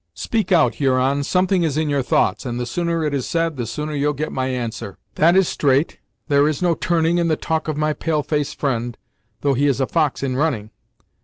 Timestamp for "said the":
3.27-3.67